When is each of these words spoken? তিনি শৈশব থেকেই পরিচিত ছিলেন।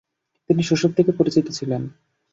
তিনি 0.49 0.61
শৈশব 0.63 0.91
থেকেই 0.97 1.17
পরিচিত 1.17 1.45
ছিলেন। 1.49 1.81